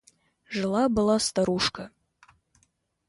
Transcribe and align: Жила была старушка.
Жила 0.49 0.89
была 0.89 1.19
старушка. 1.19 1.91